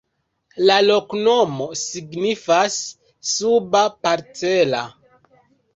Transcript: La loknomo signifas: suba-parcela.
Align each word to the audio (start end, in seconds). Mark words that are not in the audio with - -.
La 0.69 0.77
loknomo 0.85 1.67
signifas: 1.83 2.81
suba-parcela. 3.35 4.85